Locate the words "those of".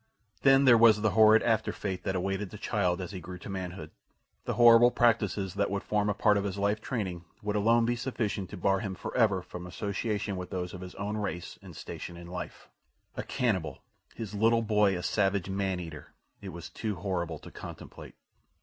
10.49-10.81